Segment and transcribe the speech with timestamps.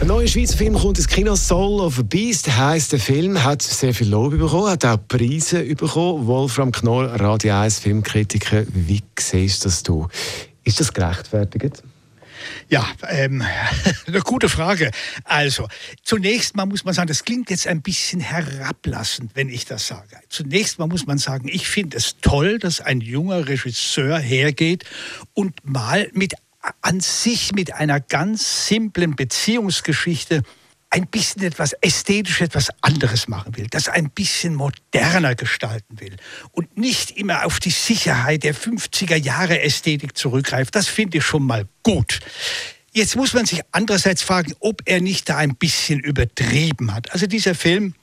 [0.00, 1.36] Ein neuer Schweizer Film kommt ins Kino.
[1.36, 5.62] Soul of a Beast heisst der Film, hat sehr viel Lob bekommen, hat auch Preise
[5.74, 6.26] bekommen.
[6.26, 10.08] Wolfram Knoll, Radio 1 Filmkritiker, wie siehst das du?
[10.64, 11.82] Ist das gerechtfertigt?
[12.70, 13.44] Ja, ähm,
[14.06, 14.90] eine gute Frage.
[15.24, 15.68] Also,
[16.02, 20.16] zunächst mal muss man sagen, das klingt jetzt ein bisschen herablassend, wenn ich das sage.
[20.30, 24.84] Zunächst mal muss man sagen, ich finde es toll, dass ein junger Regisseur hergeht
[25.34, 26.32] und mal mit
[26.80, 30.42] an sich mit einer ganz simplen Beziehungsgeschichte
[30.90, 36.16] ein bisschen etwas ästhetisch etwas anderes machen will, das ein bisschen moderner gestalten will
[36.50, 40.74] und nicht immer auf die Sicherheit der 50er Jahre Ästhetik zurückgreift.
[40.74, 42.18] Das finde ich schon mal gut.
[42.92, 47.12] Jetzt muss man sich andererseits fragen, ob er nicht da ein bisschen übertrieben hat.
[47.12, 47.94] Also dieser Film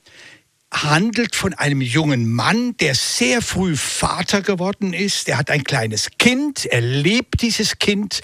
[0.73, 5.29] handelt von einem jungen Mann, der sehr früh Vater geworden ist.
[5.29, 8.21] Er hat ein kleines Kind, er lebt dieses Kind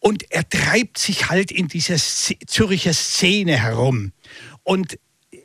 [0.00, 4.12] und er treibt sich halt in dieser Züricher Szene herum.
[4.62, 4.98] Und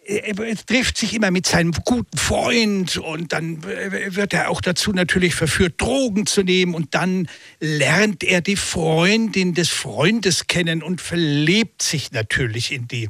[0.03, 5.35] er trifft sich immer mit seinem guten Freund und dann wird er auch dazu natürlich
[5.35, 7.27] verführt, Drogen zu nehmen und dann
[7.59, 13.09] lernt er die Freundin des Freundes kennen und verlebt sich natürlich in die.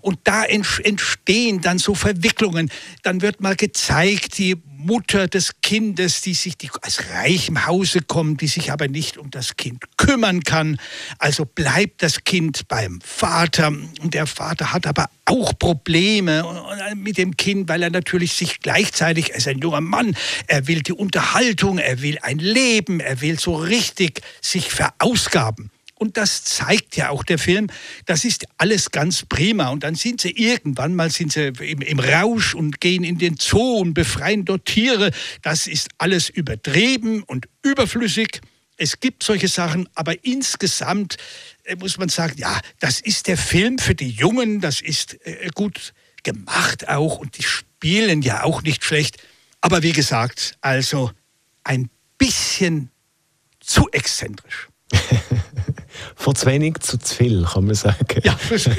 [0.00, 2.70] Und da entstehen dann so Verwicklungen.
[3.02, 4.56] Dann wird mal gezeigt, die
[4.86, 9.30] Mutter des Kindes, die sich die aus reichem Hause kommt, die sich aber nicht um
[9.30, 10.78] das Kind kümmern kann.
[11.18, 16.44] Also bleibt das Kind beim Vater und der Vater hat aber auch Probleme
[16.94, 20.82] mit dem Kind, weil er natürlich sich gleichzeitig, er ist ein junger Mann, er will
[20.82, 25.70] die Unterhaltung, er will ein Leben, er will so richtig sich verausgaben.
[25.98, 27.68] Und das zeigt ja auch der Film.
[28.04, 29.70] Das ist alles ganz prima.
[29.70, 33.36] Und dann sind sie irgendwann mal sind sie im, im Rausch und gehen in den
[33.38, 35.10] Zoo und befreien dort Tiere.
[35.42, 38.40] Das ist alles übertrieben und überflüssig.
[38.76, 41.16] Es gibt solche Sachen, aber insgesamt
[41.64, 44.60] äh, muss man sagen, ja, das ist der Film für die Jungen.
[44.60, 49.16] Das ist äh, gut gemacht auch und die spielen ja auch nicht schlecht.
[49.62, 51.10] Aber wie gesagt, also
[51.64, 52.90] ein bisschen
[53.60, 54.68] zu exzentrisch.
[56.14, 58.06] Von zu wenig zu zu viel, kann man sagen.
[58.22, 58.36] Ja,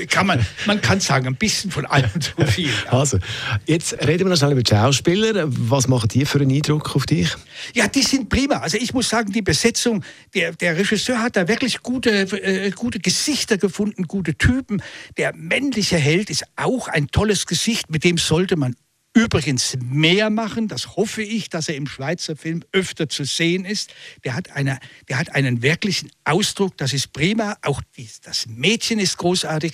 [0.09, 2.69] kann man, man kann sagen, ein bisschen von allem zu viel.
[2.85, 2.91] Ja.
[2.91, 3.19] Also,
[3.66, 5.45] jetzt reden wir noch schnell über die Schauspieler.
[5.47, 7.29] Was machen die für einen Eindruck auf dich?
[7.73, 8.57] Ja, die sind prima.
[8.57, 13.00] Also ich muss sagen, die Besetzung, der, der Regisseur hat da wirklich gute, äh, gute
[13.00, 14.81] Gesichter gefunden, gute Typen.
[15.17, 18.75] Der männliche Held ist auch ein tolles Gesicht, mit dem sollte man
[19.17, 20.67] übrigens mehr machen.
[20.67, 23.94] Das hoffe ich, dass er im Schweizer Film öfter zu sehen ist.
[24.23, 24.79] Der hat, eine,
[25.09, 27.57] der hat einen wirklichen Ausdruck, das ist prima.
[27.63, 29.73] Auch die, das Mädchen ist großartig.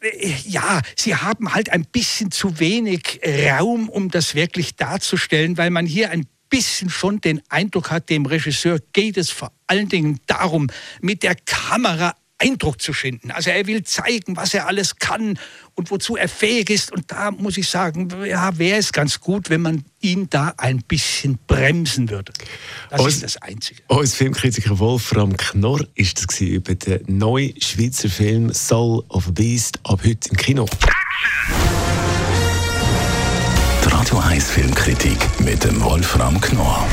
[0.00, 5.70] Äh, ja, sie haben halt ein bisschen zu wenig Raum, um das wirklich darzustellen, weil
[5.70, 10.18] man hier ein bisschen schon den Eindruck hat, dem Regisseur geht es vor allen Dingen
[10.26, 10.68] darum,
[11.00, 13.30] mit der Kamera Eindruck zu schinden.
[13.30, 15.38] Also er will zeigen, was er alles kann
[15.74, 16.92] und wozu er fähig ist.
[16.92, 20.82] Und da muss ich sagen, ja, wäre es ganz gut, wenn man ihn da ein
[20.82, 22.32] bisschen bremsen würde.
[22.90, 23.82] Das Aus, ist das Einzige.
[23.88, 29.78] Als Filmkritiker Wolfram Knorr ist das über den neuen Schweizer Film Soul of a Beast
[29.84, 30.66] ab heute im Kino.
[33.84, 36.86] Die Radio 1 Filmkritik mit dem Wolfram Knorr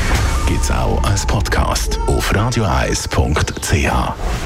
[0.48, 4.45] gibt es auch als Podcast auf radioeis.ch.